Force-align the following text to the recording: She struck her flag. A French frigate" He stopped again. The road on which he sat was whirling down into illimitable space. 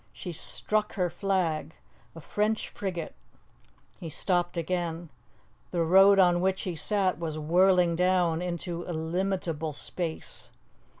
She 0.13 0.31
struck 0.33 0.93
her 0.93 1.11
flag. 1.11 1.75
A 2.15 2.21
French 2.21 2.69
frigate" 2.69 3.13
He 3.99 4.09
stopped 4.09 4.57
again. 4.57 5.09
The 5.69 5.83
road 5.83 6.17
on 6.17 6.41
which 6.41 6.63
he 6.63 6.75
sat 6.75 7.19
was 7.19 7.37
whirling 7.37 7.95
down 7.95 8.41
into 8.41 8.81
illimitable 8.85 9.73
space. 9.73 10.49